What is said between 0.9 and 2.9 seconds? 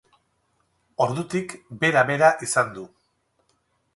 Ordutik Bera Bera izan du.